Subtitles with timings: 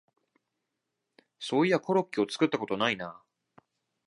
[1.37, 3.21] そういやコロッケを作ったことないな